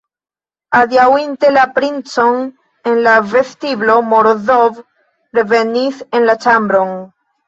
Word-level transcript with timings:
Adiaŭinte 0.77 1.49
la 1.57 1.65
princon 1.73 2.39
en 2.91 2.97
la 3.07 3.13
vestiblo, 3.33 3.97
Morozov 4.13 4.79
revenis 5.39 6.01
en 6.21 6.27
la 6.31 6.37
ĉambron. 6.47 6.97